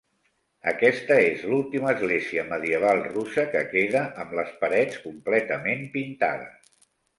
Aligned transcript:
Aquesta 0.69 1.17
és 1.25 1.43
l'ultima 1.51 1.91
església 1.97 2.45
medieval 2.55 3.03
russa 3.11 3.45
que 3.53 3.63
queda 3.75 4.03
amb 4.25 4.35
les 4.41 4.51
parets 4.65 4.99
completament 5.07 5.89
pintades. 6.01 6.77